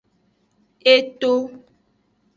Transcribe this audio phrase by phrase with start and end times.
[0.91, 1.31] E to.